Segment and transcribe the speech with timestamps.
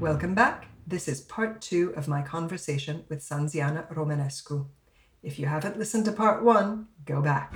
[0.00, 0.68] Welcome back.
[0.86, 4.64] This is part two of my conversation with Sinziana Romanescu.
[5.24, 7.52] If you haven't listened to part one, go back.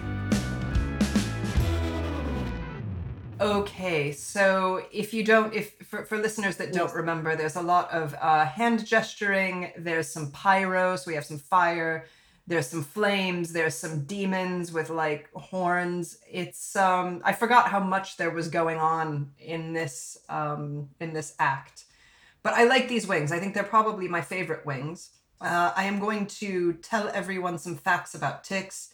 [3.41, 7.89] Okay, so if you don't, if for, for listeners that don't remember, there's a lot
[7.93, 12.07] of uh, hand gesturing, there's some pyro, so we have some fire,
[12.49, 16.19] there's some flames, there's some demons with like horns.
[16.29, 21.37] It's um I forgot how much there was going on in this um in this
[21.39, 21.85] act.
[22.43, 23.33] But I like these wings.
[23.33, 25.11] I think they're probably my favorite wings.
[25.41, 28.89] Uh, I am going to tell everyone some facts about Tix.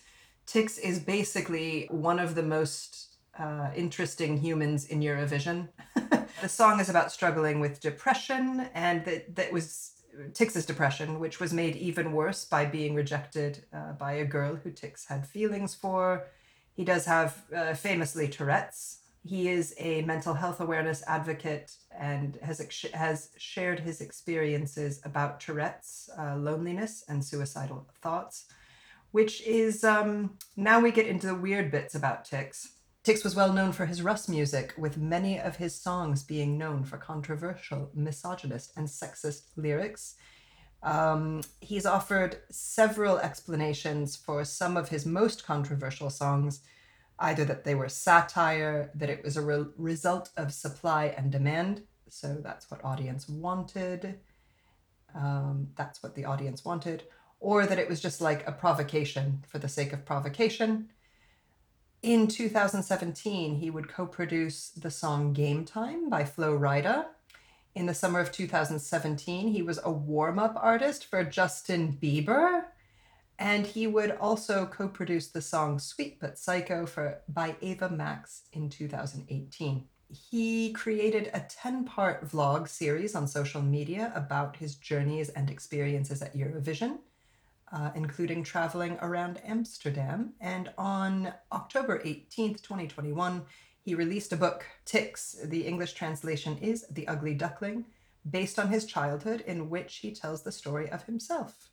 [0.47, 5.69] Tix is basically one of the most uh, interesting humans in Eurovision.
[6.41, 9.93] the song is about struggling with depression, and that, that was
[10.33, 14.71] Tix's depression, which was made even worse by being rejected uh, by a girl who
[14.71, 16.27] Tix had feelings for.
[16.75, 19.01] He does have uh, famously Tourette's.
[19.29, 25.39] He is a mental health awareness advocate and has ex- has shared his experiences about
[25.39, 28.47] Tourette's, uh, loneliness, and suicidal thoughts.
[29.11, 32.69] Which is um, now we get into the weird bits about Tix.
[33.05, 36.83] Tix was well known for his Russ music, with many of his songs being known
[36.85, 40.15] for controversial, misogynist, and sexist lyrics.
[40.83, 46.63] Um, he's offered several explanations for some of his most controversial songs,
[47.19, 51.83] either that they were satire, that it was a re- result of supply and demand,
[52.09, 54.19] so that's what audience wanted,
[55.15, 57.05] um, that's what the audience wanted,
[57.41, 60.89] or that it was just like a provocation for the sake of provocation
[62.03, 67.07] in 2017, he would co produce the song Game Time by Flo Rida.
[67.75, 72.65] In the summer of 2017, he was a warm up artist for Justin Bieber.
[73.39, 78.43] And he would also co produce the song Sweet But Psycho for, by Ava Max
[78.53, 79.85] in 2018.
[80.11, 86.23] He created a 10 part vlog series on social media about his journeys and experiences
[86.23, 86.99] at Eurovision
[87.73, 90.33] uh, including traveling around Amsterdam.
[90.41, 93.43] And on October 18th, 2021,
[93.81, 95.49] he released a book, Tix.
[95.49, 97.85] The English translation is The Ugly Duckling,
[98.29, 101.71] based on his childhood, in which he tells the story of himself.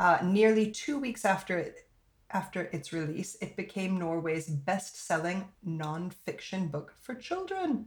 [0.00, 1.86] Uh, nearly two weeks after it,
[2.30, 7.84] after its release, it became Norway's best-selling non-fiction book for children.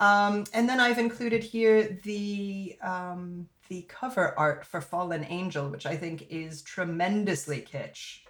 [0.00, 5.84] Um, and then I've included here the um, the cover art for Fallen Angel, which
[5.84, 8.20] I think is tremendously kitsch.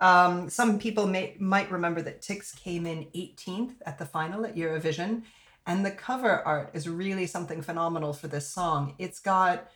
[0.00, 4.56] Um, some people may, might remember that Tix came in 18th at the final at
[4.56, 5.22] Eurovision,
[5.66, 8.94] and the cover art is really something phenomenal for this song.
[8.98, 9.68] It's got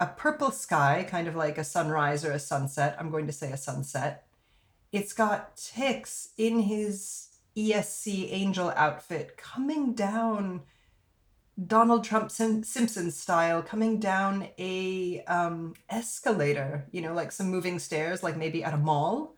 [0.00, 2.96] a purple sky, kind of like a sunrise or a sunset.
[2.98, 4.26] I'm going to say a sunset.
[4.90, 10.62] It's got Tix in his ESC angel outfit coming down
[11.66, 17.78] Donald Trump Sim- Simpson style coming down a um, escalator, you know, like some moving
[17.78, 19.36] stairs, like maybe at a mall.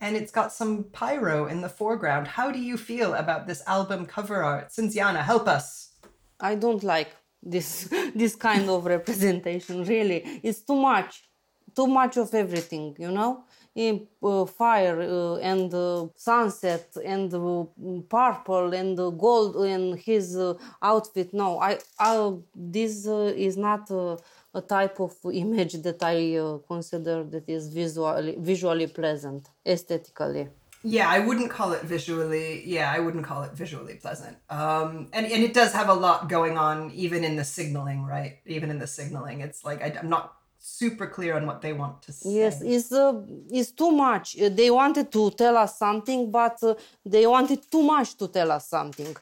[0.00, 2.26] And it's got some pyro in the foreground.
[2.26, 4.68] How do you feel about this album cover art?
[4.68, 5.94] Sinziana, help us.
[6.40, 9.84] I don't like this this kind of representation.
[9.84, 11.28] Really, it's too much,
[11.74, 12.94] too much of everything.
[12.98, 13.44] You know,
[13.74, 17.64] in uh, fire uh, and uh, sunset and uh,
[18.08, 21.32] purple and gold in his uh, outfit.
[21.32, 27.48] No, I, I this uh, is not a type of image that I consider that
[27.48, 30.48] is visually visually pleasant aesthetically.
[30.84, 32.62] Yeah, I wouldn't call it visually.
[32.66, 34.36] Yeah, I wouldn't call it visually pleasant.
[34.50, 38.38] Um, and and it does have a lot going on, even in the signaling, right?
[38.46, 42.02] Even in the signaling, it's like I, I'm not super clear on what they want
[42.02, 42.30] to say.
[42.40, 43.12] Yes, it's uh,
[43.50, 44.40] it's too much.
[44.40, 46.74] Uh, they wanted to tell us something, but uh,
[47.06, 49.16] they wanted too much to tell us something,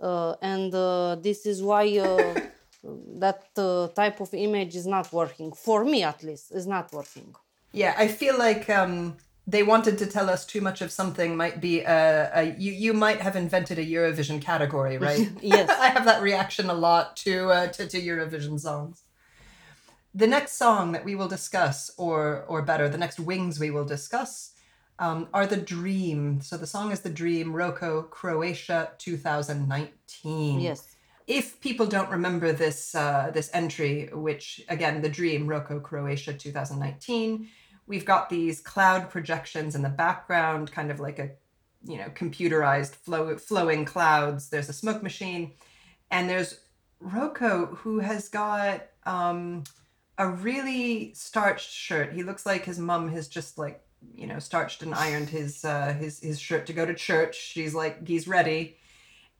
[0.00, 2.34] uh, and uh, this is why uh,
[3.24, 3.54] that
[3.94, 6.02] type of image is not working for me.
[6.02, 7.34] At least, is not working.
[7.72, 8.68] Yeah, I feel like.
[8.68, 12.72] Um, they wanted to tell us too much of something might be a, a you
[12.72, 15.30] you might have invented a Eurovision category, right?
[15.40, 19.02] yes, I have that reaction a lot to, to to Eurovision songs
[20.16, 23.84] the next song that we will discuss, or or better, the next wings we will
[23.84, 24.52] discuss,
[24.98, 26.40] um, are the Dream.
[26.40, 30.60] So the song is the Dream, Roko, Croatia, 2019.
[30.60, 30.96] Yes.
[31.26, 37.48] If people don't remember this uh, this entry, which again, the Dream, Roko, Croatia, 2019,
[37.86, 41.30] we've got these cloud projections in the background, kind of like a
[41.84, 44.48] you know computerized flow, flowing clouds.
[44.50, 45.52] There's a smoke machine,
[46.10, 46.60] and there's
[47.02, 48.86] Roko who has got.
[49.04, 49.64] Um,
[50.18, 52.12] a really starched shirt.
[52.12, 53.82] He looks like his mom has just like
[54.14, 57.36] you know starched and ironed his uh, his his shirt to go to church.
[57.36, 58.76] She's like he's ready,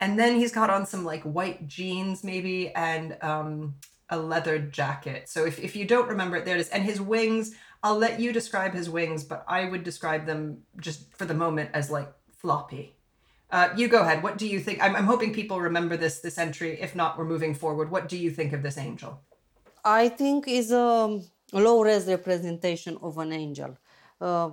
[0.00, 3.74] and then he's got on some like white jeans maybe and um,
[4.10, 5.28] a leather jacket.
[5.28, 6.68] So if, if you don't remember it, there it is.
[6.68, 7.54] And his wings,
[7.86, 11.70] I'll let you describe his wings, but I would describe them just for the moment
[11.72, 12.10] as like
[12.42, 12.84] floppy.
[13.56, 14.24] Uh, you go ahead.
[14.24, 14.82] What do you think?
[14.84, 16.70] I'm, I'm hoping people remember this this entry.
[16.86, 17.92] If not, we're moving forward.
[17.94, 19.12] What do you think of this angel?
[19.84, 21.20] I think is a
[21.66, 23.78] low res representation of an angel.
[24.20, 24.50] Uh,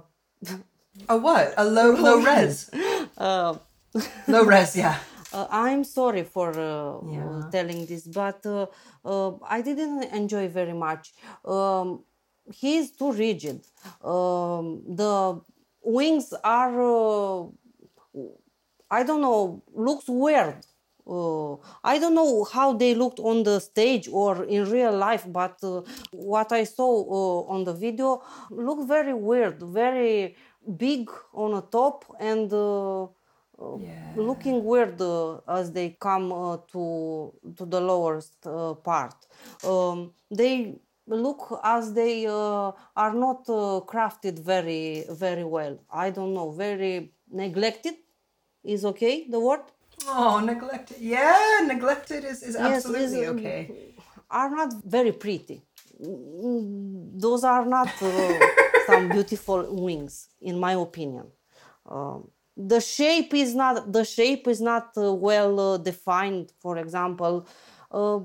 [1.09, 1.55] a what?
[1.57, 2.69] A low low res.
[3.17, 3.57] Uh,
[4.27, 4.99] low res, yeah.
[5.33, 7.49] Uh, I'm sorry for uh, Yeah.
[7.51, 8.67] telling this, but uh,
[9.03, 11.13] uh, I didn't enjoy very much.
[11.43, 12.03] Um,
[12.51, 13.65] he is too rigid.
[14.03, 15.41] Um, the
[15.81, 17.47] wings are, uh,
[18.89, 20.65] I don't know, looks weird.
[21.05, 25.61] Uh, I don't know how they looked on the stage or in real life, but
[25.63, 25.81] uh,
[26.11, 30.35] what I saw uh, on the video looked very weird, very
[30.77, 32.51] big on the top and.
[32.53, 33.07] Uh,
[34.15, 39.15] looking weird uh, as they come uh, to to the lowest uh, part.
[39.63, 40.75] Um, they
[41.13, 45.79] look as they uh, are not uh, crafted very very well.
[45.91, 47.95] I don't know, very neglected.
[48.63, 49.61] Is okay the word?
[50.07, 50.97] Oh, neglected.
[50.99, 53.95] Yeah, neglected is, is Yes, absolutely is, uh, okay.
[54.29, 55.61] Are not very pretty.
[55.99, 58.39] Those are not uh,
[58.87, 61.27] some beautiful wings, in my opinion.
[61.85, 66.51] Um, the shape is not the shape is not uh, well uh, defined.
[66.59, 67.47] For example,
[67.91, 68.19] uh,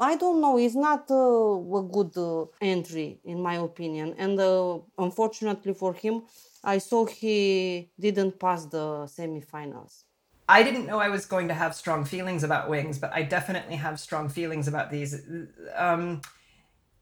[0.00, 0.58] I don't know.
[0.58, 4.14] It's not uh, a good uh, entry, in my opinion.
[4.18, 6.22] And uh, unfortunately for him,
[6.62, 10.04] I saw he didn't pass the semifinals.
[10.48, 13.76] I didn't know I was going to have strong feelings about wings, but I definitely
[13.76, 15.20] have strong feelings about these.
[15.76, 16.22] Um,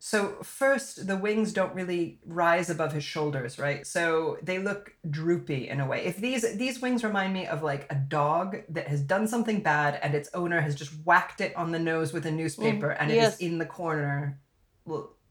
[0.06, 3.84] so first, the wings don't really rise above his shoulders, right?
[3.84, 6.04] So they look droopy in a way.
[6.04, 9.98] If these these wings remind me of like a dog that has done something bad
[10.00, 13.10] and its owner has just whacked it on the nose with a newspaper mm, and
[13.10, 13.34] it yes.
[13.34, 14.38] is in the corner,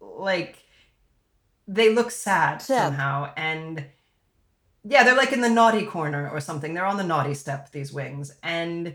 [0.01, 0.57] like
[1.69, 2.87] they look sad, Sad.
[2.87, 3.85] somehow and
[4.83, 7.93] yeah they're like in the naughty corner or something they're on the naughty step these
[7.93, 8.93] wings and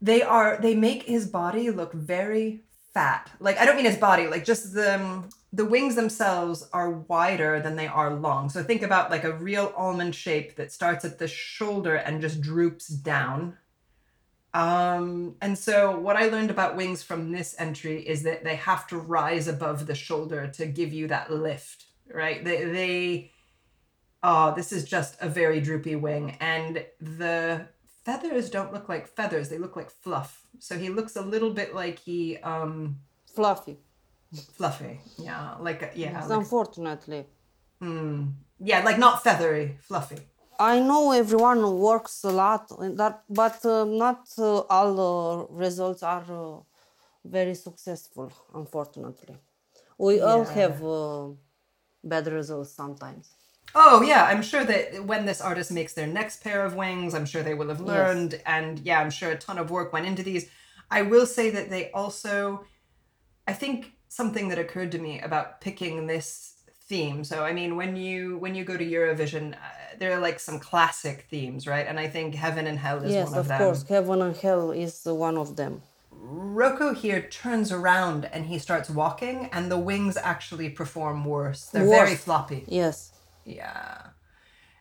[0.00, 2.62] they are they make his body look very
[2.94, 3.30] fat.
[3.40, 7.60] Like i don't mean his body like just the um, the wings themselves are wider
[7.60, 8.50] than they are long.
[8.50, 12.40] So think about like a real almond shape that starts at the shoulder and just
[12.40, 13.56] droops down.
[14.54, 18.86] Um and so what i learned about wings from this entry is that they have
[18.88, 22.44] to rise above the shoulder to give you that lift right?
[22.44, 23.32] They they
[24.22, 26.36] oh this is just a very droopy wing.
[26.40, 27.66] And the
[28.08, 30.30] feathers don't look like feathers they look like fluff
[30.66, 32.18] so he looks a little bit like he
[32.52, 32.72] um
[33.36, 33.76] Fluffy.
[34.58, 34.94] fluffy
[35.28, 37.22] yeah like a- yeah Yes, like, unfortunately.
[37.82, 38.18] mm,
[38.70, 40.20] yeah like not feathery fluffy
[40.72, 46.02] I know everyone works a lot, in that, but uh, not uh, all uh, results
[46.14, 46.58] are uh,
[47.36, 48.28] very successful.
[48.60, 49.36] Unfortunately,
[50.06, 51.28] we all have uh,
[52.12, 53.26] bad results sometimes.
[53.74, 57.26] Oh yeah, I'm sure that when this artist makes their next pair of wings, I'm
[57.26, 60.22] sure they will have learned, and yeah, I'm sure a ton of work went into
[60.22, 60.48] these.
[60.90, 62.64] I will say that they also,
[63.46, 66.54] I think something that occurred to me about picking this
[66.88, 67.22] theme.
[67.24, 69.58] So I mean, when you when you go to Eurovision, uh,
[69.98, 71.86] there are like some classic themes, right?
[71.86, 73.60] And I think Heaven and Hell is yes, one of, of them.
[73.60, 75.82] Yes, of course, heaven and hell is one of them.
[76.20, 81.66] Roko here turns around and he starts walking, and the wings actually perform worse.
[81.66, 82.64] They're very floppy.
[82.66, 83.12] Yes,
[83.48, 84.08] Yeah.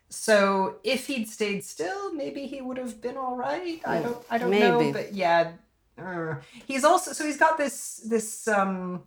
[0.09, 3.81] So if he'd stayed still, maybe he would have been all right.
[3.85, 5.51] I don't I don't know, but yeah.
[5.97, 9.03] uh, he's also so he's got this this um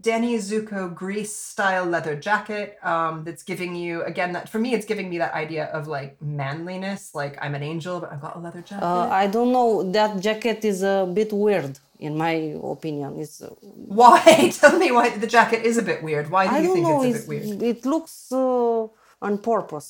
[0.00, 4.86] Danny Zuko Grease style leather jacket um that's giving you again that for me it's
[4.86, 8.40] giving me that idea of like manliness, like I'm an angel but I've got a
[8.40, 8.84] leather jacket.
[8.84, 9.70] uh, I don't know.
[9.98, 12.34] That jacket is a bit weird, in my
[12.74, 13.10] opinion.
[13.22, 13.48] It's uh,
[14.00, 14.20] why?
[14.60, 16.26] Tell me why the jacket is a bit weird.
[16.34, 17.02] Why do I you think know.
[17.02, 17.62] it's a bit weird?
[17.62, 18.86] it looks uh,
[19.26, 19.88] on purpose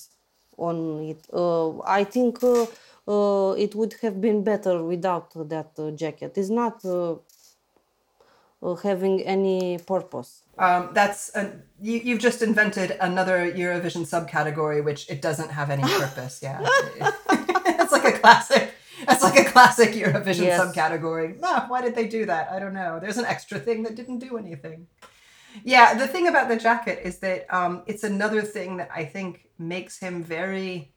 [0.56, 0.76] on
[1.12, 1.20] it.
[1.32, 2.66] Uh, I think uh,
[3.06, 6.32] uh, it would have been better without that uh, jacket.
[6.36, 7.16] It's not uh,
[8.62, 10.42] uh, having any purpose.
[10.58, 15.82] Um, that's a, you, you've just invented another Eurovision subcategory, which it doesn't have any
[16.02, 16.40] purpose.
[16.42, 16.60] Yeah,
[17.80, 18.63] it's like a classic.
[19.36, 20.60] Like a classic Eurovision Yes.
[20.60, 21.38] subcategory.
[21.42, 22.50] Ah, why did they do that?
[22.50, 22.98] I don't know.
[23.00, 24.86] There's an extra thing that didn't do anything.
[25.62, 29.48] Yeah, the thing about the jacket is that um, it's another thing that I think
[29.58, 30.92] makes him very.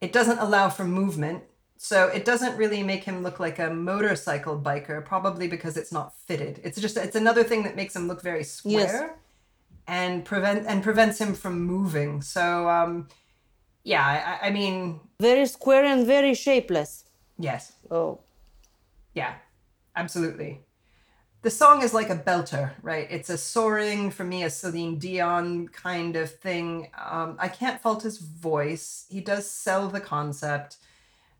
[0.00, 1.42] It doesn't allow for movement,
[1.76, 5.04] so it doesn't really make him look like a motorcycle biker.
[5.04, 6.60] Probably because it's not fitted.
[6.62, 9.16] It's just it's another thing that makes him look very square,
[9.88, 12.22] and prevent and prevents him from moving.
[12.22, 13.08] So um,
[13.82, 17.04] yeah, I, I mean, Very square and very shapeless.
[17.38, 18.20] Yes, Oh,
[19.14, 19.34] yeah,
[19.96, 20.60] absolutely.
[21.42, 23.06] the song is like a belter, right?
[23.10, 26.88] It's a soaring for me, a Celine Dion kind of thing.
[26.98, 29.04] Um, I can't fault his voice.
[29.10, 30.78] He does sell the concept.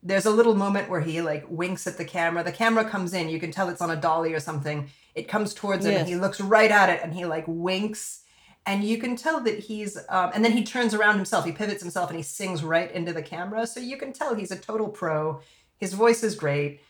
[0.03, 2.45] There's a little moment where he like winks at the camera.
[2.45, 3.31] The camera comes in.
[3.31, 4.91] You can tell it's on a dolly or something.
[5.15, 8.21] It comes towards him and he looks right at it and he like winks.
[8.67, 11.45] And you can tell that he's, um, and then he turns around himself.
[11.47, 13.67] He pivots himself and he sings right into the camera.
[13.67, 15.41] So you can tell he's a total pro.
[15.79, 16.81] His voice is great.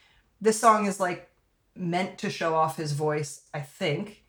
[0.40, 1.28] This song is like
[1.76, 4.24] meant to show off his voice, I think.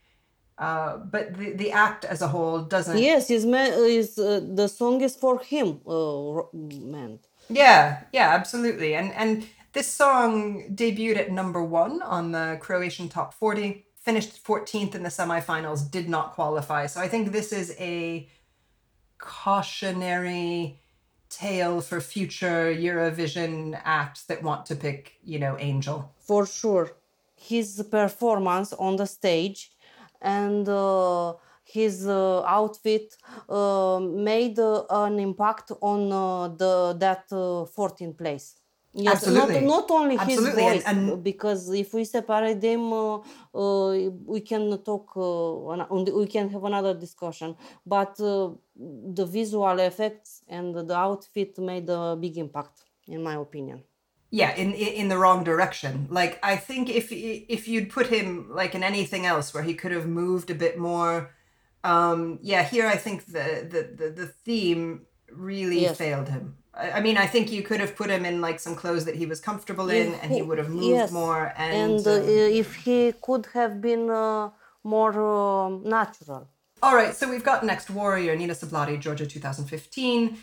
[0.58, 2.98] Uh, but the, the act as a whole doesn't.
[2.98, 7.28] Yes, is is uh, the song is for him, uh, meant.
[7.50, 8.96] Yeah, yeah, absolutely.
[8.96, 14.96] And and this song debuted at number one on the Croatian Top 40, finished 14th
[14.96, 16.86] in the semifinals, did not qualify.
[16.86, 18.30] So I think this is a
[19.18, 20.80] cautionary
[21.38, 25.98] tale for future Eurovision acts that want to pick, you know, Angel.
[26.20, 26.88] for sure
[27.36, 29.72] his performance on the stage
[30.22, 33.16] and uh, his uh, outfit
[33.50, 38.56] uh, made uh, an impact on uh, the that uh, 14th place
[38.96, 39.14] yes.
[39.16, 39.62] Absolutely.
[39.62, 43.18] not, not only Absolutely, his and- voice and- because if we separate them uh,
[43.62, 43.92] uh,
[44.34, 47.56] we can talk uh, an- on the- we can have another discussion.
[47.86, 48.50] But uh,
[49.20, 53.80] the visual effects and the outfit made a big impact in my opinion.
[54.32, 55.94] Yeah in, in in the wrong direction.
[56.20, 57.08] Like i think if
[57.58, 58.28] if you'd put him
[58.60, 61.14] like in anything else where he could have moved a bit more
[61.94, 64.84] um yeah here i think the the the, the theme
[65.50, 65.98] really Yes.
[65.98, 66.46] failed him
[66.78, 69.26] I, mean i think you could have put him in like some clothes that he
[69.26, 72.76] was comfortable in and he would have moved Yes, more and, and um, uh, if
[72.76, 74.50] he could have been uh,
[74.84, 76.48] more uh, natural
[76.84, 80.38] All right, so we've got Next Warrior, Nina Sublatti, Georgia 2015.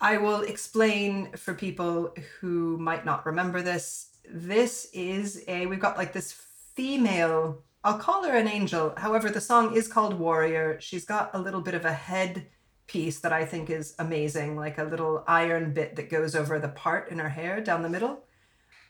[0.00, 3.84] I will explain for people who might not remember this.
[4.28, 6.32] This is a, we've got like this
[6.74, 8.92] female, I'll call her an angel.
[8.96, 10.78] However, the song is called Warrior.
[10.80, 12.46] She's got a little bit of a head
[12.88, 16.68] piece that I think is amazing, like a little iron bit that goes over the
[16.68, 18.24] part in her hair down the middle.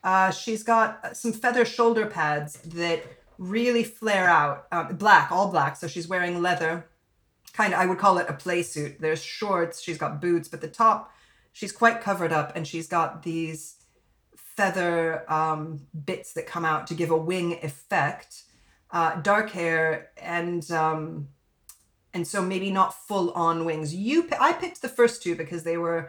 [0.02, 3.04] Uh, she's got some feather shoulder pads that
[3.36, 5.76] really flare out, um, black, all black.
[5.76, 6.88] So she's wearing leather,
[7.52, 8.96] kind of, I would call it a play suit.
[9.00, 11.12] There's shorts, she's got boots, but the top,
[11.52, 13.76] she's quite covered up, and she's got these
[14.36, 18.44] feather um, bits that come out to give a wing effect.
[18.90, 21.28] Uh, dark hair and um,
[22.18, 23.94] and so maybe not full on wings.
[23.94, 26.00] You, I picked the first two because they were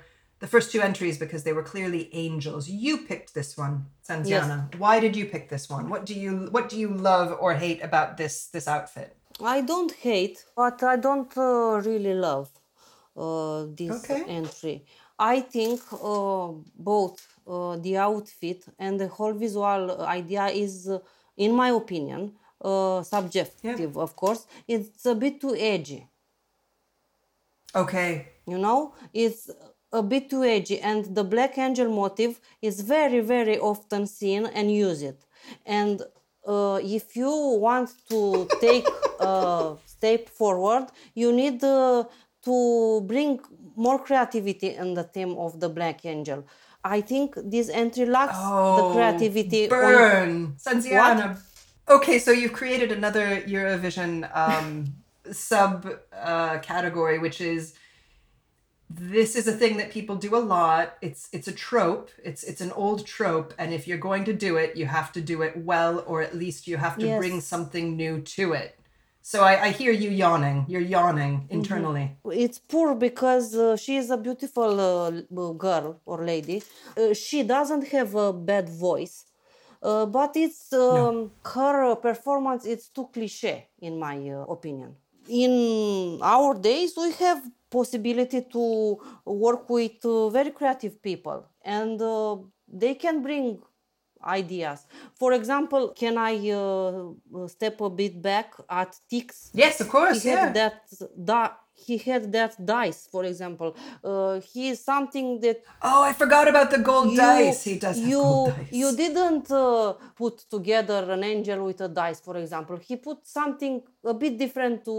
[0.44, 2.64] the first two entries because they were clearly angels.
[2.86, 3.76] You picked this one,
[4.08, 4.58] Sinziana.
[4.84, 5.86] Why did you pick this one?
[5.94, 9.10] What do you what do you love or hate about this this outfit?
[9.56, 12.50] i don't hate but i don't uh, really love
[13.26, 14.24] uh, this Okay.
[14.40, 14.76] entry
[15.34, 15.80] i think
[16.12, 16.48] uh,
[16.92, 19.84] both uh, the outfit and the whole visual
[20.20, 21.00] idea is uh,
[21.46, 22.22] in my opinion
[22.62, 26.08] uh, subjective of course it's a bit too edgy
[27.76, 28.28] Okay.
[28.48, 29.50] you know it's
[29.92, 34.72] a bit too edgy and the black angel motive is very very often seen and
[34.74, 35.18] used
[35.66, 36.02] and
[36.48, 38.88] uh, if you want to take
[39.20, 42.04] a step forward you need uh,
[42.44, 43.40] to bring
[43.76, 46.44] more creativity in the theme of the black angel
[46.84, 50.56] i think this entry lacks the creativity on Oh, Burn.
[50.58, 51.38] Sinziana.
[51.90, 54.94] Okay, so you've created another Eurovision um,
[55.32, 57.74] sub uh, category, which is
[58.92, 60.98] this is a thing that people do a lot.
[61.02, 62.10] It's it's a trope.
[62.24, 65.22] It's it's an old trope, and if you're going to do it, you have to
[65.22, 67.18] do it well, or at least you have to Yes.
[67.18, 68.76] bring something new to it.
[69.22, 70.66] So I, I hear you yawning.
[70.68, 72.18] You're yawning internally.
[72.26, 75.12] it's poor because uh, she is a beautiful uh,
[75.54, 76.64] girl or lady.
[76.98, 79.26] Uh, she doesn't have a bad voice,
[79.82, 82.66] uh, but it's um, her performance.
[82.66, 84.96] It's too cliche, in my uh, opinion.
[85.28, 92.38] In our days, we have possibility to work with uh, very creative people, and uh,
[92.68, 93.60] they can bring
[94.24, 94.86] ideas.
[95.16, 99.50] For example, can I uh, step a bit back at Tix?
[99.54, 100.24] Yes, of course.
[100.24, 100.46] he Yeah.
[100.46, 100.84] had that
[101.24, 101.54] da-
[101.86, 103.70] he had that dice for example
[104.04, 107.64] uh, he is something that oh, I forgot about the gold you, dice.
[107.70, 108.68] He does you, gold dice.
[108.82, 113.82] you didn't uh, put together an angel with a dice for example he put something
[114.04, 114.96] a bit different to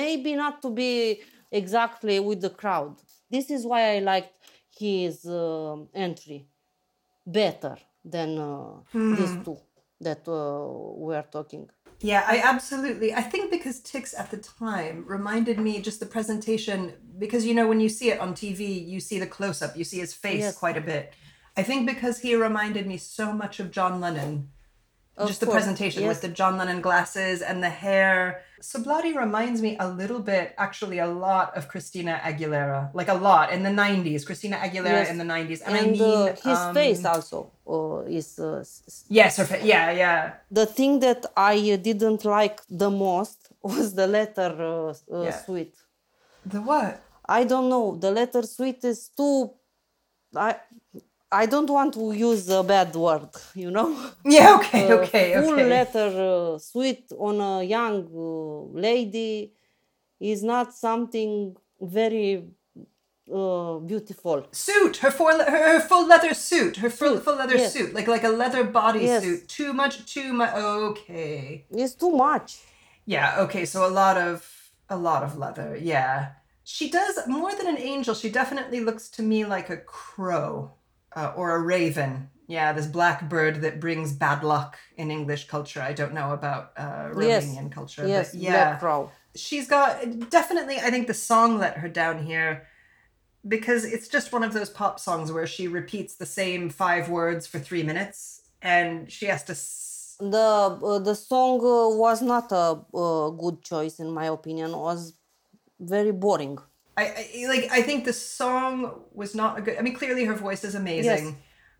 [0.00, 1.20] maybe not to be
[1.60, 2.94] exactly with the crowd
[3.34, 4.34] this is why i liked
[4.82, 6.38] his um entry
[7.26, 9.14] better than uh, Hmm.
[9.16, 9.58] these two
[10.00, 10.66] that uh,
[11.04, 11.68] we are talking
[12.00, 13.12] Yeah, I absolutely.
[13.14, 17.68] I think because Tix at the time reminded me just the presentation because you know
[17.68, 20.40] when you see it on TV, you see the close up, you see his face
[20.40, 20.56] Yes.
[20.58, 21.12] quite a bit.
[21.56, 24.48] I think because he reminded me so much of John Lennon.
[25.20, 26.08] Of just the course, presentation yes.
[26.10, 28.16] with the John Lennon glasses and the hair.
[28.72, 33.46] Sublatti reminds me a little bit, actually, a lot of Christina Aguilera, like a lot
[33.54, 34.20] in the '90s.
[34.28, 35.10] Christina Aguilera Yes.
[35.12, 37.38] in the '90s, and, and I mean uh, his um, face also
[37.74, 38.64] uh, is uh,
[39.08, 40.20] Yes, her fa- yeah, yeah.
[40.50, 45.36] the thing that I uh, didn't like the most was the letter uh, uh, Yeah.
[45.44, 45.76] suite.
[46.52, 46.92] The what?
[47.38, 47.86] I don't know.
[48.04, 49.38] The letter suite is too.
[50.48, 50.56] I
[51.32, 53.30] I don't want to use a bad word.
[53.54, 53.88] You know.
[54.24, 55.68] Yeah, okay, Uh, okay, full okay.
[55.68, 56.08] letter
[56.54, 59.52] uh, suite on a young uh, lady
[60.18, 62.44] is not something very
[63.32, 64.46] uh, beautiful.
[64.52, 65.44] Suit her for her,
[65.74, 67.72] her full leather suit, her full, Suit, full leather yes.
[67.72, 69.02] suit, like like a leather bodysuit.
[69.02, 69.46] Yes.
[69.46, 70.54] Too much, too much.
[70.54, 71.64] Okay.
[71.70, 72.58] It's too much.
[73.06, 74.36] Yeah, okay, so a lot of
[74.88, 75.76] a lot of leather.
[75.80, 76.32] Yeah.
[76.64, 78.14] She does more than an angel.
[78.14, 80.72] She definitely looks to me like a crow
[81.16, 82.30] uh, or a raven.
[82.48, 85.80] Yeah, this black bird that brings bad luck in English culture.
[85.80, 87.44] I don't know about uh, Yes.
[87.44, 88.50] Romanian culture, Yes, but yeah.
[88.52, 89.10] black crow.
[89.36, 92.66] She's got definitely I think the song let her down here
[93.46, 97.46] because it's just one of those pop songs where she repeats the same five words
[97.46, 102.52] for 3 minutes and she has to s- the uh, the song uh, was not
[102.52, 105.14] a, uh good choice in my opinion It was
[105.78, 106.58] very boring
[107.00, 110.34] I, I like I think the song was not a good I mean clearly her
[110.34, 111.26] voice is amazing.
[111.26, 111.34] Yes.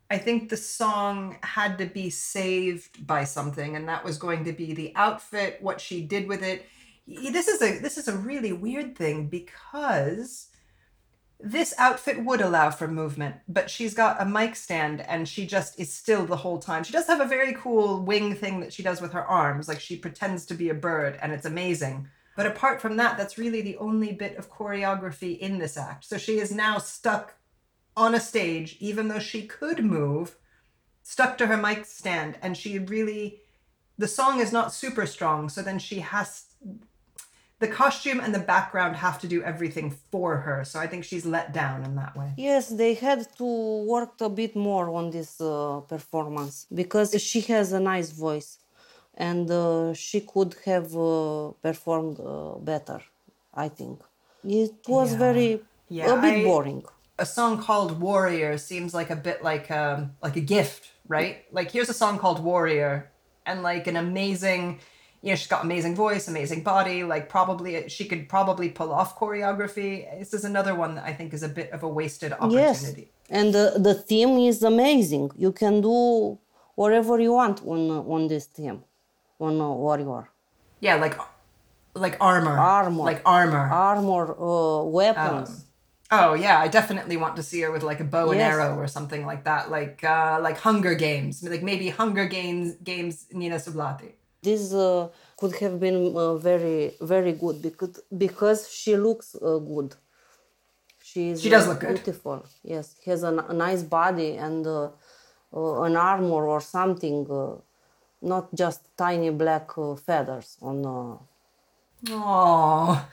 [0.09, 4.51] I think the song had to be saved by something and that was going to
[4.51, 6.65] be the outfit, what she did with it.
[7.07, 10.49] This is a this is a really weird thing because
[11.43, 15.79] this outfit would allow for movement, but she's got a mic stand and she just
[15.79, 16.83] is still the whole time.
[16.83, 19.79] She does have a very cool wing thing that she does with her arms, like
[19.79, 22.07] she pretends to be a bird and it's amazing.
[22.35, 26.05] But apart from that, that's really the only bit of choreography in this act.
[26.05, 27.35] So she is now stuck
[27.97, 30.37] on a stage, even though she could move,
[31.03, 32.37] stuck to her mic stand.
[32.41, 33.41] And she really,
[33.97, 35.49] the song is not super strong.
[35.49, 36.45] So then she has,
[37.59, 40.63] the costume and the background have to do everything for her.
[40.63, 42.31] So I think she's let down in that way.
[42.37, 43.43] yes they had to
[43.93, 48.57] work a bit more on this uh, performance because she has a nice voice
[49.15, 52.99] and uh, she could have uh, performed uh, better
[53.53, 53.99] i think
[54.43, 55.17] it was Yeah.
[55.27, 55.49] very
[55.89, 56.83] Yeah, a bit I- boring
[57.19, 60.83] a song called Warrior seems like a bit like um like a gift,
[61.15, 61.35] right?
[61.57, 62.93] Like here's a song called Warrior
[63.47, 64.63] and like an amazing
[65.23, 69.09] you know, she's got amazing voice, amazing body, like probably she could probably pull off
[69.19, 69.91] choreography.
[70.21, 73.37] This is another one that I think is a bit of a wasted opportunity yes
[73.37, 75.97] and the, the theme is amazing you can do
[76.81, 77.81] whatever you want on
[78.15, 78.79] on this theme
[79.45, 80.23] on uh, warrior
[80.87, 81.15] Yeah, like
[82.05, 82.57] like armor.
[82.57, 83.03] Armor.
[83.09, 83.65] Like armor.
[83.89, 85.49] armor uh, weapons
[86.19, 88.53] oh yeah, I definitely want to see her with like a bow and Yes.
[88.53, 89.63] arrow or something like that.
[89.77, 91.33] Like uh like Hunger Games.
[91.53, 94.09] Like maybe Hunger Games games Nina Sublatti.
[94.49, 95.07] this uh,
[95.39, 96.77] could have been uh, very
[97.13, 99.89] very good because because she looks uh, good
[101.09, 101.89] she She does uh, look good.
[101.95, 102.37] beautiful
[102.73, 104.89] yes has a, n- a nice body and uh,
[105.59, 107.55] uh, an armor or something uh,
[108.21, 111.17] not just tiny black uh, feathers on uh,
[112.09, 113.07] Oh.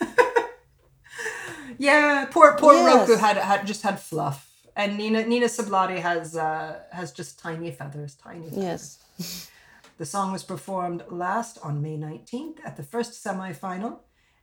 [1.78, 3.08] yeah, poor poor Yes.
[3.08, 7.70] Roko had had just had fluff, and Nina Nina Sublatti has uh, has just tiny
[7.70, 8.48] feathers, tiny.
[8.50, 8.98] Feathers.
[9.18, 9.48] yes
[9.98, 13.98] The song was performed last on May nineteenth at the first semifinal,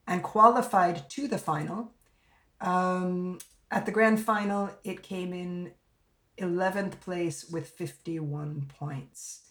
[0.08, 1.91] and qualified to the final.
[2.62, 5.71] Um, at the grand final, it came in
[6.38, 9.41] eleventh place with fifty one points.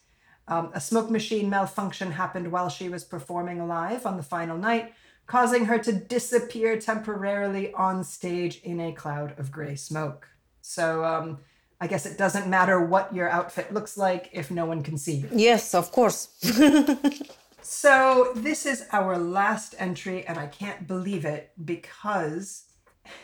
[0.48, 4.94] Um, a smoke machine malfunction happened while she was performing live on the final night,
[5.26, 10.28] causing her to disappear temporarily on stage in a cloud of gray smoke.
[10.62, 11.38] So um,
[11.80, 15.16] I guess it doesn't matter what your outfit looks like if no one can see
[15.16, 15.28] you.
[15.32, 16.28] yes of course
[17.70, 22.64] So this is our last entry, and I can't believe it because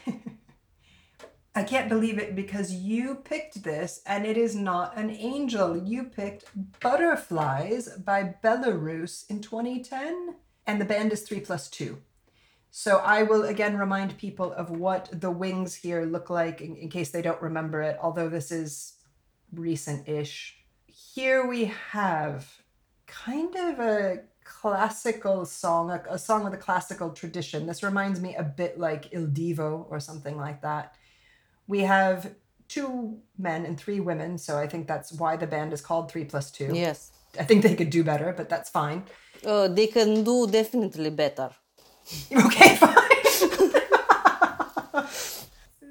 [1.57, 5.77] I can't believe it because you picked this, and it is not an angel.
[5.77, 6.47] You picked
[6.81, 10.35] Butterflies by Belarus in 2010,
[10.67, 12.03] and the band is three plus two.
[12.73, 16.88] So I will again remind people of what the wings here look like in, in
[16.88, 18.95] case they don't remember it, although this is
[19.53, 20.57] recent ish.
[20.87, 22.62] Here we have
[23.07, 27.67] kind of a classical song, a, a song with a classical tradition.
[27.67, 30.97] This reminds me a bit like Il Divo or something like that.
[31.66, 32.35] We have
[32.68, 36.24] two men and three women, so I think that's why the band is called three
[36.24, 36.70] plus two.
[36.74, 39.05] yes I think they could do better, but that's fine.
[39.44, 41.50] uh, they can do definitely better
[42.46, 43.00] Okay, fine.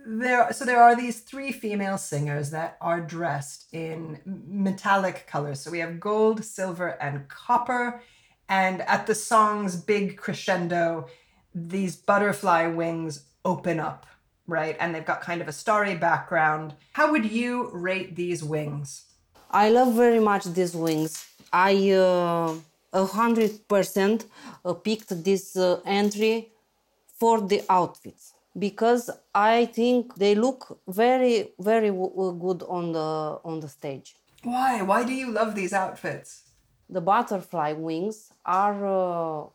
[0.05, 5.59] there so there are these three female singers that are dressed in metallic colors.
[5.61, 8.01] So we have gold, silver, and copper.
[8.49, 11.07] And at the song's big crescendo,
[11.55, 14.05] these butterfly wings open up,
[14.47, 14.75] right?
[14.79, 16.73] And they've got kind of a starry background.
[16.93, 19.05] How would you rate these wings?
[19.51, 21.25] I love very much these wings.
[21.51, 22.55] I uh,
[22.93, 24.25] a hundred percent
[24.65, 26.49] uh, picked this uh, entry
[27.19, 33.59] for the outfits because I think they look very very w- good on the on
[33.59, 34.15] the stage.
[34.43, 34.81] Why?
[34.81, 36.41] Why do you love these outfits?
[36.89, 39.45] The butterfly wings are uh,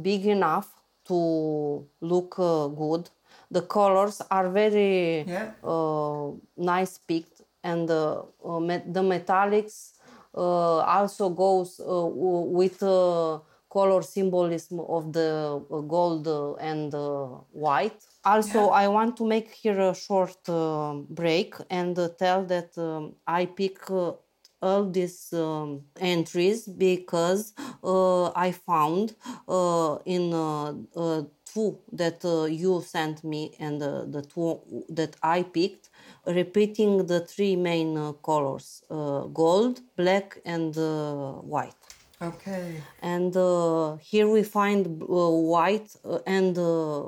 [0.00, 0.68] big enough
[1.06, 3.10] to look uh, good.
[3.50, 5.52] The colors are very Yeah.
[5.64, 9.92] uh, nice picked, and uh, uh, met- the metallics
[10.34, 13.38] uh, also goes uh, with uh,
[13.70, 16.26] color symbolism of the gold
[16.60, 18.00] and uh, white.
[18.24, 23.14] Also, I want to make here a short uh, break and uh, tell that um,
[23.26, 23.90] I pick.
[23.90, 24.12] Uh,
[24.60, 27.52] all these um, entries because
[27.84, 29.14] uh, I found
[29.46, 35.16] uh, in uh, uh, two that uh, you sent me and uh, the two that
[35.22, 35.90] I picked,
[36.26, 41.82] repeating the three main uh, colors uh, gold, black, and uh, white.
[42.20, 42.82] Okay.
[43.00, 45.90] And uh, here we find white
[46.26, 47.04] and uh,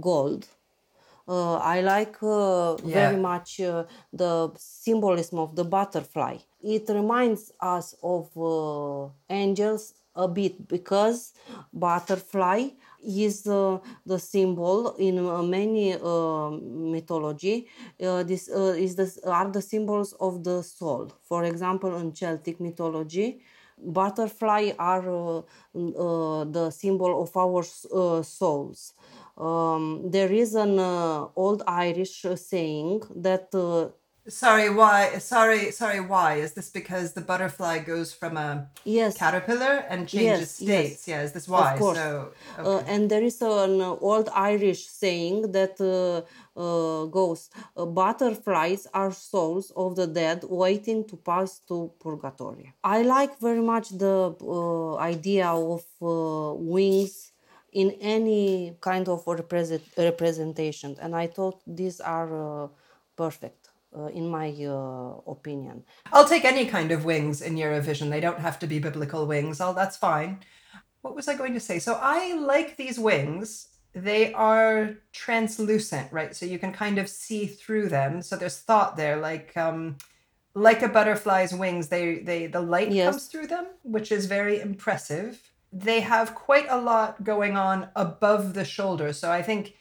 [0.00, 0.46] gold.
[1.28, 6.38] Uh, I like uh, very much uh, the symbolism of the butterfly.
[6.60, 11.32] It reminds us of uh, angels a bit because
[11.72, 12.70] butterfly
[13.04, 17.68] is uh, the symbol in uh, many uh, mythology.
[18.02, 21.12] Uh, this uh, is the, are the symbols of the soul.
[21.22, 23.42] For example, in Celtic mythology,
[23.78, 25.42] butterfly are uh,
[25.74, 27.62] the symbol of our
[28.22, 28.94] souls.
[29.36, 33.50] Um, there is an old Irish saying that
[34.28, 35.18] Sorry, why?
[35.18, 36.34] Sorry, sorry, why?
[36.34, 41.08] Is this because the butterfly goes from a yes, caterpillar and changes Yes, states?
[41.08, 41.08] yes.
[41.08, 41.72] Yeah, is this why?
[41.74, 41.98] Of course.
[41.98, 42.32] So,
[42.64, 46.22] Uh, and there is an old Irish saying that uh,
[46.56, 52.72] uh, goes, uh, butterflies are souls of the dead waiting to pass to purgatory.
[52.84, 57.32] I like very much the uh, idea of uh, wings
[57.72, 62.30] in any kind of represent- representation, and I thought these are
[62.64, 62.68] uh,
[63.16, 63.61] perfect.
[63.94, 68.08] Uh, in my uh, opinion, I'll take any kind of wings in Eurovision.
[68.08, 69.60] They don't have to be biblical wings.
[69.60, 70.40] I'll, that's fine.
[71.02, 71.78] What was I going to say?
[71.78, 73.68] So I like these wings.
[73.94, 76.34] They are translucent, right?
[76.34, 78.22] So you can kind of see through them.
[78.22, 79.98] So there's thought there, like um,
[80.54, 81.88] like a butterfly's wings.
[81.88, 83.10] They they the light Yes.
[83.10, 85.52] comes through them, which is very impressive.
[85.70, 89.12] They have quite a lot going on above the shoulder.
[89.12, 89.74] So I think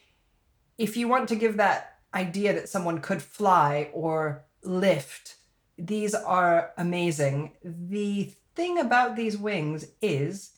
[0.77, 5.35] if you want to give that idea that someone could fly or lift,
[5.77, 7.51] these are amazing.
[7.63, 10.51] The thing about these wings is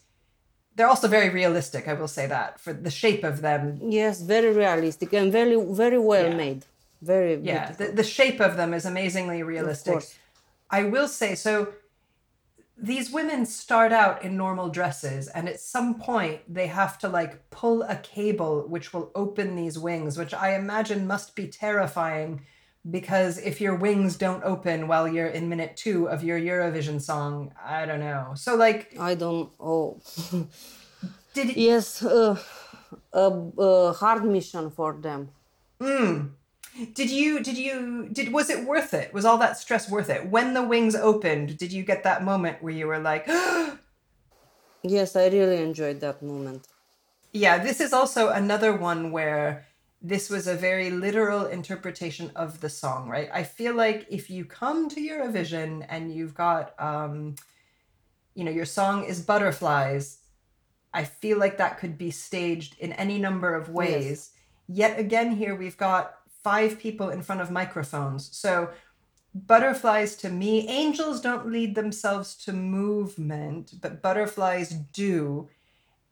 [0.76, 3.80] they're also very realistic, I will say that, for the shape of them.
[3.82, 6.36] yes, very realistic and very very well Yeah.
[6.36, 6.66] made.
[7.02, 7.86] Very Yeah, beautiful.
[7.88, 10.04] the, the shape of them is amazingly realistic.
[10.72, 11.74] I will say so
[12.78, 17.50] these women start out in normal dresses and at some point they have to like
[17.50, 22.42] pull a cable which will open these wings which i imagine must be terrifying
[22.90, 27.54] because if your wings don't open while you're in minute 2 of your eurovision song
[27.64, 29.52] i don't know so like I don't.
[29.60, 30.00] Oh,
[31.34, 32.38] did it, yes, uh,
[33.12, 35.30] a, a hard mission for them.
[36.94, 40.30] Did you did you did was it worth it was all that stress worth it
[40.30, 43.28] when the wings opened did you get that moment where you were like
[44.84, 46.68] Yes, I really enjoyed that moment.
[47.32, 49.66] Yeah, this is also another one where
[50.02, 53.30] this was a very literal interpretation of the song, right?
[53.34, 57.36] I feel like if you come to Eurovision and you've got, um,
[58.36, 60.20] you know, your song is Butterflies,
[60.94, 64.32] I feel like that could be staged in any number of ways.
[64.68, 68.30] Yet again, here we've got five people in front of microphones.
[68.32, 68.70] So,
[69.34, 75.50] butterflies to me, angels don't lead themselves to movement, but butterflies do.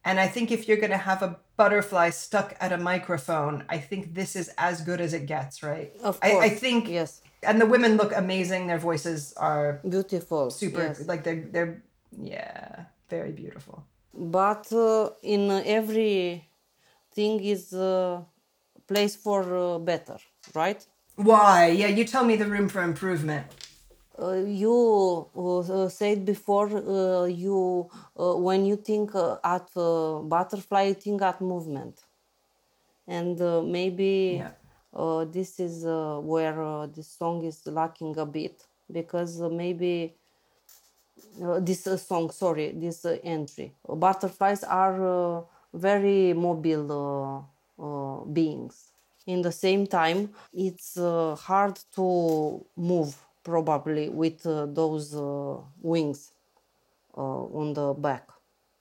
[0.03, 3.77] And I think if you're going to have a butterfly stuck at a microphone, I
[3.77, 5.91] think this is as good as it gets, right?
[6.01, 7.21] Of I, I think, yes.
[7.43, 8.65] and the women look amazing.
[8.65, 10.49] Their voices are Beautiful.
[10.49, 11.07] super, yes.
[11.07, 11.83] like they're, they're,
[12.19, 13.85] yeah, very beautiful.
[14.13, 16.49] But uh, in every
[17.13, 18.23] thing is uh,
[18.87, 20.17] place for uh, better,
[20.53, 20.85] right?
[21.15, 21.67] Why?
[21.67, 23.45] Yeah, you tell me the room for improvement.
[24.21, 27.89] Uh, you uh, said before uh, you
[28.19, 32.03] uh, when you think uh, at uh, butterfly you think at movement
[33.07, 34.51] and uh, maybe Yeah.
[34.93, 40.13] uh, this is uh, where uh, this song is lacking a bit because uh, maybe
[41.43, 43.73] uh, this uh, song, sorry, this uh, entry.
[43.87, 45.41] Butterflies are uh,
[45.73, 47.41] very mobile uh, uh,
[48.25, 48.91] beings.
[49.27, 56.31] In the same time, it's uh, hard to move probably with uh, those uh, wings
[57.17, 58.27] uh, on the back,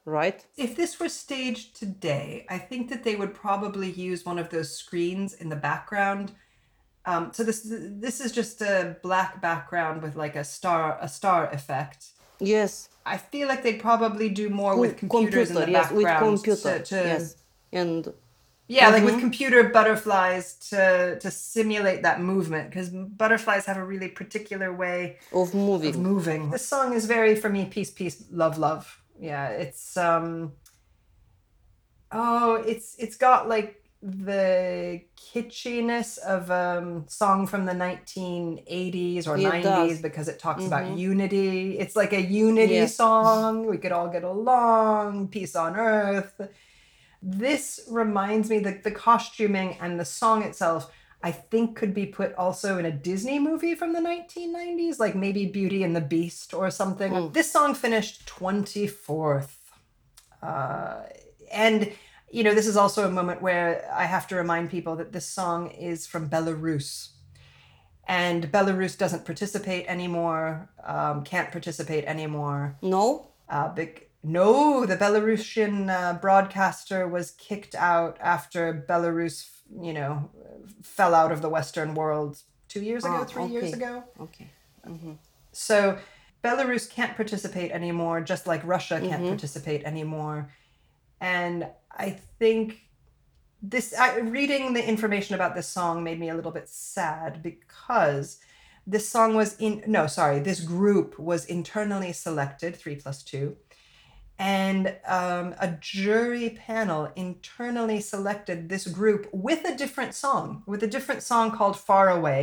[0.04, 0.44] right?
[0.56, 4.76] If this were staged today, I think that they would probably use one of those
[4.76, 6.32] screens in the background.
[7.06, 11.50] Um, so this this is just a black background with like a star a star
[11.50, 12.12] effect.
[12.38, 12.88] Yes.
[13.04, 16.44] I feel like they'd probably do more with Com- computers in the yes, with background
[16.44, 16.78] computer.
[16.78, 17.36] to, to yes,
[17.72, 18.12] and
[18.70, 24.08] yeah, like with computer butterflies to to simulate that movement because butterflies have a really
[24.08, 25.88] particular way of moving.
[25.90, 26.50] of moving.
[26.50, 29.02] This song is very for me peace peace love love.
[29.18, 30.52] Yeah, it's um
[32.12, 39.42] oh, it's it's got like the kitschiness of um song from the 1980s or It
[39.42, 40.02] 90s does.
[40.02, 41.78] because it talks about unity.
[41.78, 42.96] It's like a unity Yes.
[42.96, 43.66] song.
[43.66, 46.32] We could all get along, peace on earth.
[47.22, 50.90] This reminds me that the costuming and the song itself
[51.22, 55.44] I think could be put also in a Disney movie from the 1990s, like maybe
[55.44, 57.12] Beauty and the Beast or something.
[57.32, 59.50] This song finished 24th.
[60.42, 61.02] Uh,
[61.52, 61.92] and,
[62.30, 65.26] you know, this is also a moment where I have to remind people that this
[65.26, 67.10] song is from Belarus.
[68.08, 72.76] And Belarus doesn't participate anymore, um, can't participate anymore.
[72.82, 79.48] No, Uh, big, no, the Belarusian uh, broadcaster was kicked out after Belarus,
[79.80, 80.30] you know,
[80.82, 83.72] fell out of the Western world two years ago, Ah, three years okay.
[83.72, 84.04] ago.
[84.20, 84.50] okay.
[85.52, 85.98] So
[86.44, 89.28] Belarus can't participate anymore, just like Russia can't Mm-hmm.
[89.28, 90.50] participate anymore.
[91.20, 92.80] And I think
[93.62, 98.38] this I, reading the information about this song made me a little bit sad because
[98.86, 103.54] this song was in no sorry this group was internally selected three plus two
[104.40, 110.86] and um, a jury panel internally selected this group with a different song with a
[110.96, 112.42] different song called far away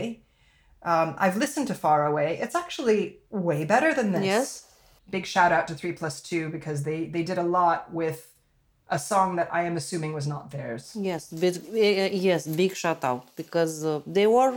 [0.91, 2.99] um, i've listened to far away it's actually
[3.47, 4.47] way better than this Yes.
[5.15, 8.19] big shout out to three plus two because they they did a lot with
[8.97, 13.01] a song that i am assuming was not theirs Yes, big, uh, yes, big shout
[13.03, 14.53] out because uh, they were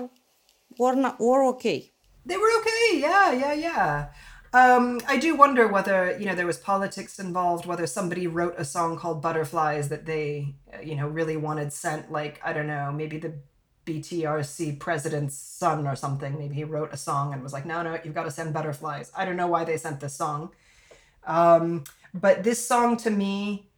[0.78, 1.80] were not were okay.
[2.28, 2.86] They were okay.
[3.06, 3.92] Yeah, yeah, yeah.
[4.52, 7.66] Um, I do wonder whether you know there was politics involved.
[7.66, 12.10] Whether somebody wrote a song called "Butterflies" that they uh, you know really wanted sent.
[12.10, 13.34] Like I don't know, maybe the
[13.86, 16.36] BTRC president's son or something.
[16.36, 19.12] Maybe he wrote a song and was like, "No, no, you've got to send butterflies."
[19.16, 20.50] I don't know why they sent this song,
[21.26, 23.70] um, but this song to me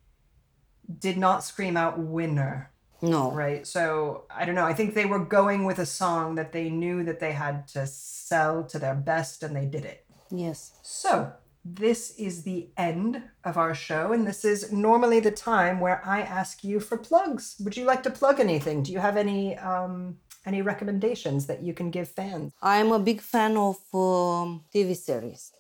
[0.99, 2.71] did not scream out "winner."
[3.03, 3.67] No, right?
[3.67, 4.65] So I don't know.
[4.65, 7.87] I think they were going with a song that they knew that they had to
[7.87, 10.02] sell to their best, and they did it.
[10.33, 11.33] Yes, So
[11.65, 16.21] this is the end of our show, and this is normally the time where I
[16.23, 17.57] ask you for plugs.
[17.61, 18.83] Would you like to plug anything?
[18.83, 22.53] Do you have any um, any recommendations that you can give fans?
[22.63, 25.53] I'm a big fan of um, TV series,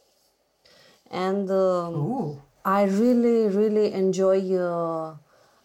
[1.10, 2.16] and um,
[2.64, 5.16] I really really enjoy uh,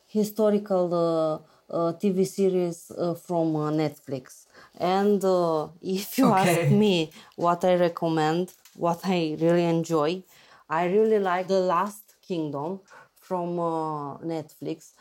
[0.07, 1.35] historical uh,
[1.73, 4.45] uh, TV series uh, from uh, Netflix.
[4.79, 6.63] And uh, if you Okay.
[6.63, 10.23] ask me what I recommend, what I really enjoy,
[10.69, 12.79] I really like The Last Kingdom
[13.19, 14.91] from uh, Netflix.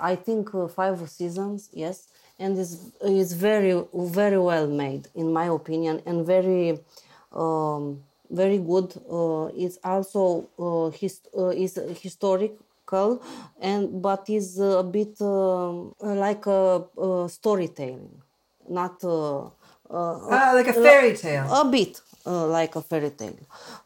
[0.00, 5.46] I think uh, five seasons, yes, and it's, it's very very well made in my
[5.46, 6.78] opinion, and very
[7.32, 8.94] um, very good.
[9.10, 13.22] Uh, it's also uh, his, uh, is historical
[13.60, 18.10] and but is a bit um, like a, a storytelling,
[18.68, 19.02] not
[19.90, 21.46] uh, uh, Ah, like a fairy tale.
[21.50, 23.38] a bit uh, like a fairy tale.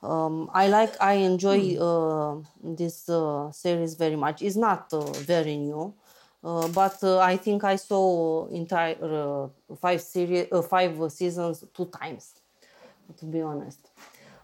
[0.03, 4.43] Um, I like, I enjoy uh, this uh, series very much.
[4.43, 5.95] It's not uh, very new,
[6.43, 11.87] uh, but uh, I think I saw entire uh, five series, uh, five seasons two
[11.87, 12.35] times.
[13.19, 13.91] To be honest,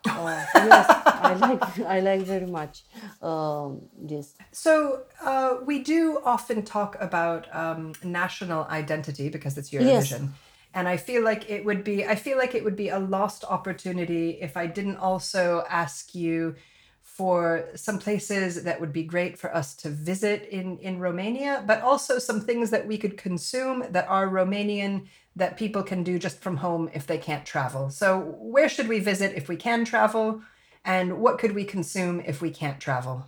[0.05, 2.83] uh, yes, I like, I like very much
[3.23, 4.35] um, this.
[4.51, 10.31] So uh, we do often talk about um, national identity because it's Eurovision,
[10.76, 13.44] and I feel like it would be I feel like it would be a lost
[13.44, 16.54] opportunity if I didn't also ask you
[17.00, 21.80] for some places that would be great for us to visit in in Romania, but
[21.80, 26.38] also some things that we could consume that are Romanian that people can do just
[26.40, 27.88] from home if they can't travel.
[27.88, 30.42] So where should we visit if we can travel,
[30.84, 33.24] and what could we consume if we can't travel?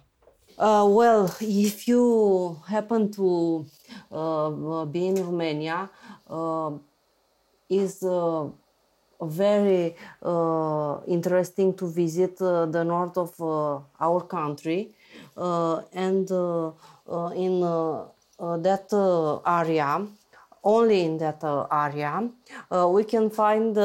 [0.58, 3.64] Uh, well, if you happen to
[4.10, 5.88] uh, be in Romania,
[6.28, 6.72] uh,
[7.68, 8.48] is uh,
[9.20, 14.94] very uh, interesting to visit uh, the north of uh, our country,
[15.36, 16.70] uh, and uh,
[17.34, 20.06] in that area,
[20.62, 22.28] only in that area,
[22.88, 23.76] we can find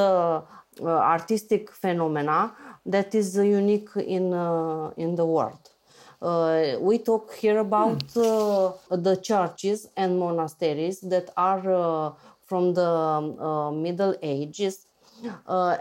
[0.82, 2.54] artistic phenomena
[2.86, 4.34] that is unique in
[4.98, 5.69] in the world.
[6.24, 12.15] Uh, we talk here about uh, the churches and monasteries that are
[12.54, 12.92] from the
[13.50, 14.86] um, Middle Ages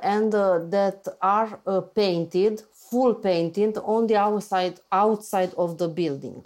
[0.02, 1.50] and that are
[1.94, 6.42] painted, full painted on the outside outside of the building.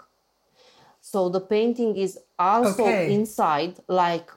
[1.00, 3.14] So the painting is also okay.
[3.14, 4.28] inside, like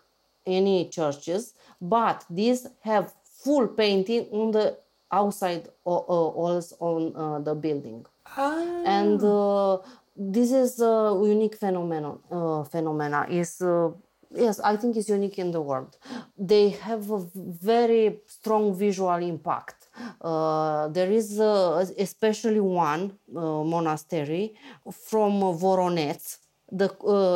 [0.45, 3.11] any churches, but these have
[3.43, 4.77] full painting on the
[5.11, 6.01] outside uh,
[6.39, 8.05] walls on uh, the building.
[8.37, 8.83] Oh.
[8.85, 9.77] And uh,
[10.15, 12.19] this is a unique phenomenon.
[12.29, 13.89] Uh, phenomena is uh,
[14.35, 15.97] yes, I think it's unique in the world.
[16.37, 19.89] They have a very strong visual impact.
[20.21, 24.55] Uh, there is uh, especially one uh, monastery
[24.91, 26.37] from Voroneț.
[26.71, 26.89] The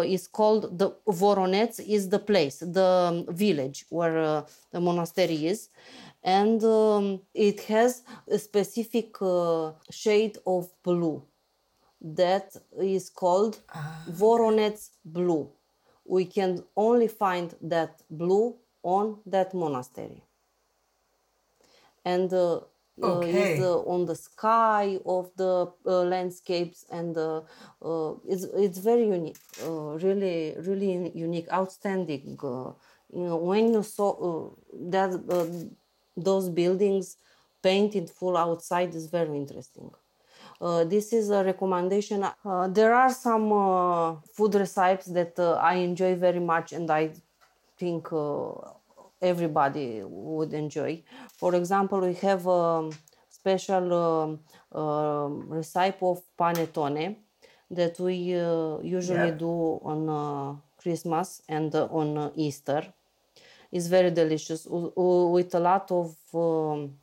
[0.06, 5.70] is called the Voroneț is the place, the village where the monastery is,
[6.24, 11.24] and um, it has a specific uh, shade of blue
[12.00, 13.80] that is called uh.
[14.12, 15.50] Voroneț blue.
[16.06, 20.24] We can only find that blue on that monastery.
[22.06, 22.62] And uh,
[23.02, 23.56] okay.
[23.56, 27.42] is uh, on the sky of the uh, landscapes and uh,
[28.28, 32.76] it's, it's very unique really really unique outstanding you
[33.14, 35.10] know when you saw that
[36.16, 37.18] those buildings
[37.64, 39.90] painted full outside is very interesting.
[40.64, 42.24] Uh, this is a recommendation.
[42.24, 47.12] Uh, there are some uh, food recipes that uh, I enjoy very much, and I
[47.78, 48.54] think uh,
[49.22, 51.04] everybody would enjoy.
[51.36, 52.90] For example, we have a
[53.30, 54.40] special um,
[54.82, 57.18] um, recipe of panettone
[57.70, 59.32] that we usually yeah.
[59.32, 62.84] do on Christmas and on Easter
[63.70, 66.94] It's very delicious with a lot of um,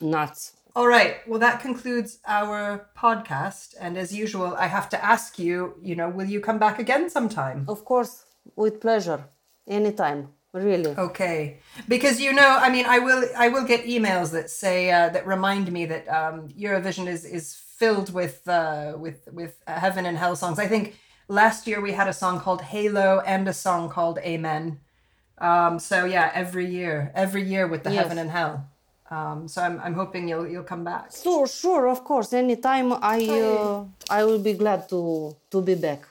[0.00, 0.57] nuts.
[0.78, 1.16] All right.
[1.26, 3.74] Well, that concludes our podcast.
[3.80, 7.10] And as usual, I have to ask you, you know, will you come back again
[7.10, 7.64] sometime?
[7.66, 9.24] Of course, with pleasure.
[9.66, 10.28] Anytime.
[10.52, 10.94] Really.
[10.96, 11.58] Okay.
[11.88, 15.26] Because you know, I mean, I will I will get emails that say uh, that
[15.26, 20.36] remind me that um, Eurovision is is filled with uh, with with heaven and hell
[20.36, 20.60] songs.
[20.60, 24.78] I think last year we had a song called Halo and a song called Amen.
[25.38, 28.02] Um, so yeah, every year, every year with the yes.
[28.02, 28.70] heaven and hell.
[29.10, 31.12] Um, so I'm, I'm hoping you'll you'll come back.
[31.12, 32.32] Sure, sure, of course.
[32.32, 36.04] Anytime I uh, I will be glad to to be back.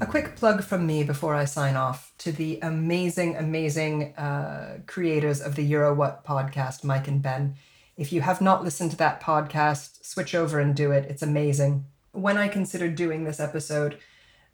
[0.00, 5.40] A quick plug from me before I sign off to the amazing, amazing uh, creators
[5.40, 7.54] of the Euro What podcast, Mike and Ben.
[7.96, 11.06] If you have not listened to that podcast, switch over and do it.
[11.08, 11.86] It's amazing.
[12.12, 13.98] When I considered doing this episode,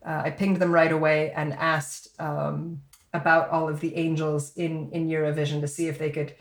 [0.04, 4.90] uh, I pinged them right away and asked um, about all of the angels in
[4.92, 6.34] in Eurovision to see if they could